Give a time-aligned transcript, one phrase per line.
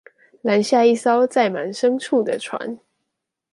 [0.43, 2.79] 攔下一艘載滿牲畜的船